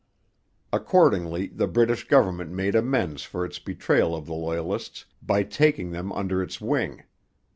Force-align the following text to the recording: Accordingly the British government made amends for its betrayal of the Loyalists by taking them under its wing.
Accordingly 0.73 1.45
the 1.45 1.67
British 1.67 2.07
government 2.07 2.49
made 2.49 2.73
amends 2.73 3.21
for 3.21 3.45
its 3.45 3.59
betrayal 3.59 4.15
of 4.15 4.25
the 4.25 4.33
Loyalists 4.33 5.05
by 5.21 5.43
taking 5.43 5.91
them 5.91 6.11
under 6.13 6.41
its 6.41 6.59
wing. 6.59 7.03